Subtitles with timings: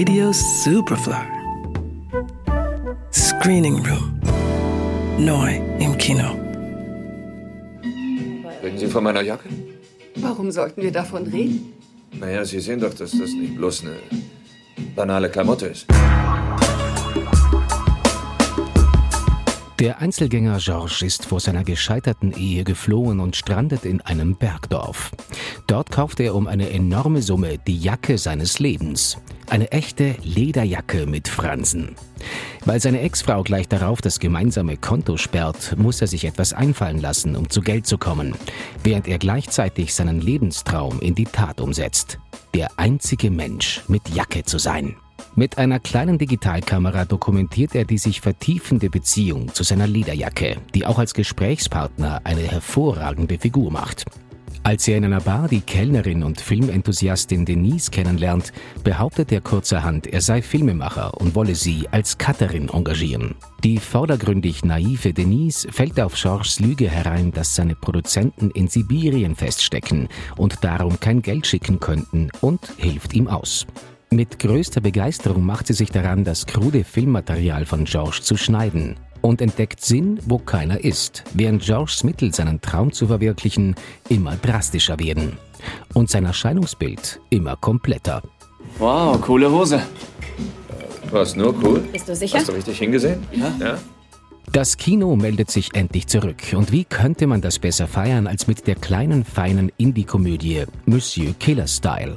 [0.00, 1.26] Radio Superfly.
[3.12, 4.18] Screening Room.
[5.18, 6.30] Neu im Kino.
[8.62, 9.50] Reden Sie von meiner Jacke?
[10.16, 11.74] Warum sollten wir davon reden?
[12.18, 13.96] Naja, Sie sehen doch, dass das nicht bloß eine
[14.96, 15.86] banale Klamotte ist.
[19.80, 25.10] Der Einzelgänger Georges ist vor seiner gescheiterten Ehe geflohen und strandet in einem Bergdorf.
[25.70, 29.18] Dort kauft er um eine enorme Summe die Jacke seines Lebens.
[29.48, 31.94] Eine echte Lederjacke mit Fransen.
[32.64, 37.36] Weil seine Ex-Frau gleich darauf das gemeinsame Konto sperrt, muss er sich etwas einfallen lassen,
[37.36, 38.34] um zu Geld zu kommen,
[38.82, 42.18] während er gleichzeitig seinen Lebenstraum in die Tat umsetzt.
[42.52, 44.96] Der einzige Mensch mit Jacke zu sein.
[45.36, 50.98] Mit einer kleinen Digitalkamera dokumentiert er die sich vertiefende Beziehung zu seiner Lederjacke, die auch
[50.98, 54.06] als Gesprächspartner eine hervorragende Figur macht.
[54.62, 58.52] Als er in einer Bar die Kellnerin und Filmenthusiastin Denise kennenlernt,
[58.84, 63.34] behauptet er kurzerhand, er sei Filmemacher und wolle sie als Cutterin engagieren.
[63.64, 70.08] Die vordergründig naive Denise fällt auf Georges Lüge herein, dass seine Produzenten in Sibirien feststecken
[70.36, 73.66] und darum kein Geld schicken könnten und hilft ihm aus.
[74.10, 79.40] Mit größter Begeisterung macht sie sich daran, das krude Filmmaterial von George zu schneiden und
[79.40, 83.74] entdeckt Sinn, wo keiner ist, während Georges Mittel, seinen Traum zu verwirklichen,
[84.08, 85.38] immer drastischer werden
[85.94, 88.22] und sein Erscheinungsbild immer kompletter.
[88.78, 89.82] Wow, coole Hose.
[91.10, 91.80] Was nur cool?
[91.92, 92.38] Bist du sicher?
[92.38, 93.26] Hast du richtig hingesehen?
[93.32, 93.52] Ja.
[93.58, 93.78] Ja?
[94.52, 96.42] Das Kino meldet sich endlich zurück.
[96.54, 101.68] Und wie könnte man das besser feiern als mit der kleinen, feinen Indie-Komödie Monsieur Killer
[101.68, 102.16] Style?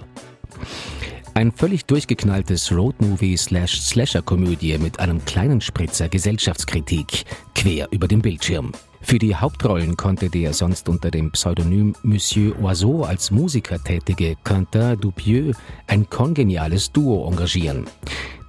[1.36, 8.72] Ein völlig durchgeknalltes Roadmovie-Slash-Slasher-Komödie mit einem kleinen Spritzer Gesellschaftskritik quer über dem Bildschirm.
[9.02, 15.00] Für die Hauptrollen konnte der sonst unter dem Pseudonym Monsieur Oiseau als Musiker tätige Quentin
[15.00, 17.88] Dupieux ein kongeniales Duo engagieren.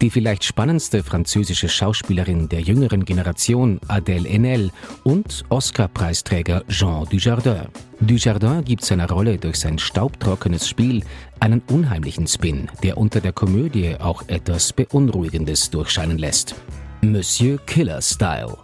[0.05, 4.70] Die vielleicht spannendste französische Schauspielerin der jüngeren Generation, Adèle Haenel,
[5.02, 7.68] und Oscar-Preisträger Jean Dujardin.
[8.01, 11.02] Dujardin gibt seiner Rolle durch sein staubtrockenes Spiel
[11.40, 16.55] einen unheimlichen Spin, der unter der Komödie auch etwas Beunruhigendes durchscheinen lässt.
[17.01, 18.58] Monsieur Killer Style.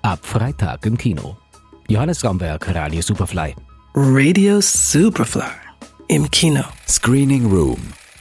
[0.00, 1.36] Ab Freitag im Kino.
[1.88, 3.54] Johannes Ramberg, Radio Superfly.
[3.94, 5.42] Radio Superfly.
[6.08, 6.64] Im Kino.
[6.88, 7.82] Screening Room